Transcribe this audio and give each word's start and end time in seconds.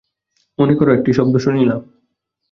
মনে 0.59 0.73
কর, 0.75 0.87
একটি 0.89 1.11
শব্দ 1.13 1.33
শুনিলাম। 1.37 1.79